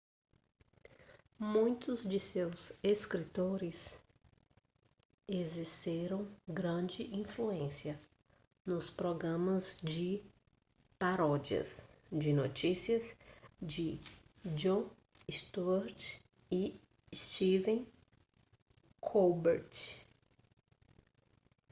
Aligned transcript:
muitos 1.39 2.03
de 2.09 2.19
seus 2.19 2.73
escritores 2.81 3.95
exerceram 5.27 6.27
grande 6.47 7.03
influência 7.15 8.01
nos 8.65 8.89
programas 8.89 9.77
de 9.79 10.19
paródias 10.97 11.87
de 12.11 12.33
notícias 12.33 13.15
de 13.61 13.99
jon 14.43 14.89
stewart 15.29 16.19
e 16.51 16.81
stephen 17.13 17.85
colbert 18.99 19.97